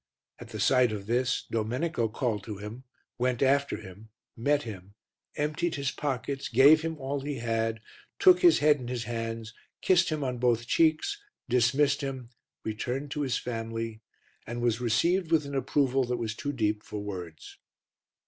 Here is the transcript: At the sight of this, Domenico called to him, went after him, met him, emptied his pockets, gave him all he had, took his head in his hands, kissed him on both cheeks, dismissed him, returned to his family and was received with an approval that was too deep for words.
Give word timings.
At 0.39 0.49
the 0.49 0.59
sight 0.59 0.91
of 0.91 1.05
this, 1.05 1.45
Domenico 1.51 2.07
called 2.07 2.43
to 2.45 2.57
him, 2.57 2.85
went 3.19 3.43
after 3.43 3.77
him, 3.77 4.09
met 4.35 4.63
him, 4.63 4.95
emptied 5.35 5.75
his 5.75 5.91
pockets, 5.91 6.49
gave 6.49 6.81
him 6.81 6.97
all 6.97 7.19
he 7.21 7.35
had, 7.35 7.81
took 8.17 8.39
his 8.39 8.57
head 8.57 8.79
in 8.79 8.87
his 8.87 9.03
hands, 9.03 9.53
kissed 9.79 10.09
him 10.09 10.23
on 10.23 10.39
both 10.39 10.65
cheeks, 10.65 11.21
dismissed 11.47 12.01
him, 12.01 12.31
returned 12.63 13.11
to 13.11 13.21
his 13.21 13.37
family 13.37 14.01
and 14.47 14.59
was 14.59 14.81
received 14.81 15.31
with 15.31 15.45
an 15.45 15.53
approval 15.53 16.03
that 16.05 16.17
was 16.17 16.33
too 16.33 16.51
deep 16.51 16.81
for 16.81 16.99
words. 16.99 17.59